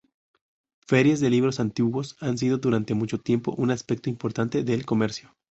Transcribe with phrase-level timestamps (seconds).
[0.87, 5.35] Ferias de libros antiguos han sido durante mucho tiempo un aspecto importante del comercio.